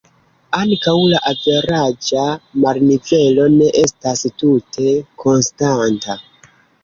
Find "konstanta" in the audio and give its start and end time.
5.25-6.19